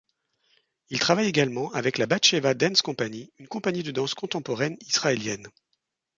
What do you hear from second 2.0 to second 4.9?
Batsheva Dance Company, une compagnie de danse contemporaine